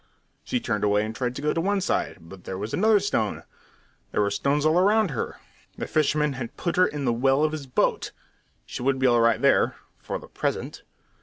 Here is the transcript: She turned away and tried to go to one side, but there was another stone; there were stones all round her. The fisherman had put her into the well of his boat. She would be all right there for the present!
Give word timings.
She 0.43 0.59
turned 0.59 0.83
away 0.83 1.05
and 1.05 1.15
tried 1.15 1.35
to 1.35 1.43
go 1.43 1.53
to 1.53 1.61
one 1.61 1.79
side, 1.79 2.17
but 2.21 2.43
there 2.43 2.57
was 2.57 2.73
another 2.73 2.99
stone; 2.99 3.43
there 4.11 4.21
were 4.21 4.31
stones 4.31 4.65
all 4.65 4.81
round 4.81 5.11
her. 5.11 5.37
The 5.77 5.85
fisherman 5.85 6.33
had 6.33 6.57
put 6.57 6.75
her 6.75 6.87
into 6.87 7.05
the 7.05 7.13
well 7.13 7.43
of 7.43 7.51
his 7.51 7.67
boat. 7.67 8.11
She 8.65 8.81
would 8.81 8.97
be 8.97 9.05
all 9.05 9.21
right 9.21 9.39
there 9.39 9.75
for 9.99 10.17
the 10.17 10.25
present! 10.27 10.81